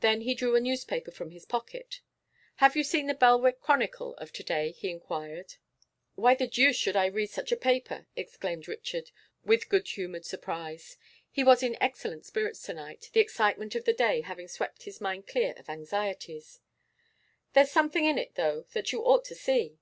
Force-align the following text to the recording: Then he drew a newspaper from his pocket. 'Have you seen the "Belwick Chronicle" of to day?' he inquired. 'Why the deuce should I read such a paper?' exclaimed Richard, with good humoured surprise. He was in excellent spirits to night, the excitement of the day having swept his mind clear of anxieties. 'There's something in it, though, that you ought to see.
Then 0.00 0.22
he 0.22 0.34
drew 0.34 0.56
a 0.56 0.60
newspaper 0.60 1.12
from 1.12 1.30
his 1.30 1.44
pocket. 1.44 2.00
'Have 2.56 2.74
you 2.74 2.82
seen 2.82 3.06
the 3.06 3.14
"Belwick 3.14 3.60
Chronicle" 3.60 4.16
of 4.16 4.32
to 4.32 4.42
day?' 4.42 4.72
he 4.72 4.90
inquired. 4.90 5.54
'Why 6.16 6.34
the 6.34 6.48
deuce 6.48 6.74
should 6.74 6.96
I 6.96 7.06
read 7.06 7.30
such 7.30 7.52
a 7.52 7.56
paper?' 7.56 8.08
exclaimed 8.16 8.66
Richard, 8.66 9.12
with 9.44 9.68
good 9.68 9.86
humoured 9.86 10.24
surprise. 10.24 10.96
He 11.30 11.44
was 11.44 11.62
in 11.62 11.78
excellent 11.80 12.26
spirits 12.26 12.60
to 12.64 12.72
night, 12.74 13.10
the 13.12 13.20
excitement 13.20 13.76
of 13.76 13.84
the 13.84 13.92
day 13.92 14.22
having 14.22 14.48
swept 14.48 14.82
his 14.82 15.00
mind 15.00 15.28
clear 15.28 15.52
of 15.52 15.68
anxieties. 15.70 16.58
'There's 17.52 17.70
something 17.70 18.04
in 18.04 18.18
it, 18.18 18.34
though, 18.34 18.64
that 18.72 18.90
you 18.90 19.02
ought 19.04 19.24
to 19.26 19.36
see. 19.36 19.78